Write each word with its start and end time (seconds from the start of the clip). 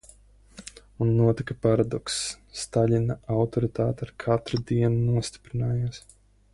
Un 1.05 1.11
notika 1.17 1.55
paradokss: 1.65 2.17
Staļina 2.63 3.19
autoritāte 3.37 4.09
ar 4.09 4.15
katru 4.27 4.65
dienu 4.73 5.15
nostiprinājās. 5.15 6.07